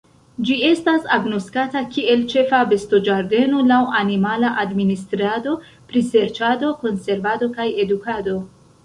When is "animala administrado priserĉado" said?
3.99-6.73